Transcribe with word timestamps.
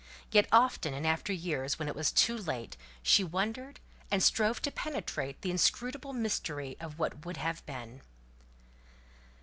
Yet 0.31 0.47
often 0.51 0.95
in 0.95 1.05
after 1.05 1.31
years, 1.31 1.77
when 1.77 1.87
it 1.87 1.93
was 1.95 2.11
too 2.11 2.35
late, 2.35 2.75
she 3.03 3.23
wondered 3.23 3.79
and 4.09 4.23
strove 4.23 4.59
to 4.63 4.71
penetrate 4.71 5.39
the 5.43 5.51
inscrutable 5.51 6.11
mystery 6.11 6.75
of 6.79 6.97
"what 6.97 7.23
would 7.23 7.37
have 7.37 7.63
been." 7.67 8.01